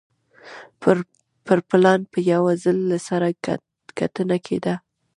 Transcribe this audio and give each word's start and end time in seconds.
پر 1.45 1.57
پلان 1.69 1.99
به 2.11 2.19
یو 2.31 2.43
ځل 2.63 2.77
له 2.91 2.97
سره 3.07 3.27
کتنه 3.99 4.37
کېده 4.45 4.75